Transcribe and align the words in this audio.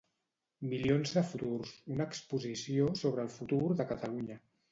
Milions 0.69 1.11
de 1.17 1.21
futurs, 1.33 1.75
una 1.97 2.07
exposició 2.13 2.89
sobre 3.05 3.23
el 3.27 3.31
futur 3.37 3.61
de 3.83 3.87
Catalunya. 3.93 4.43